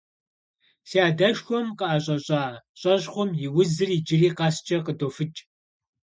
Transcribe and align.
Си 0.87 0.97
адэшхуэм 1.07 1.67
къыӀэщӀэщӀа 1.77 2.43
щӀэщхъум 2.79 3.31
и 3.45 3.47
узыр 3.59 3.89
иджыри 3.97 4.29
къэскӀэ 4.37 4.77
къыдофыкӀ. 4.85 5.39